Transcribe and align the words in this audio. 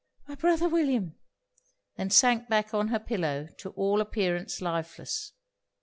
my 0.27 0.33
brother 0.33 0.67
William!' 0.67 1.13
then 1.95 2.09
sunk 2.09 2.49
back 2.49 2.73
on 2.73 2.87
her 2.87 2.97
pillow, 2.97 3.47
to 3.59 3.69
all 3.73 4.01
appearance 4.01 4.59
lifeless. 4.59 5.31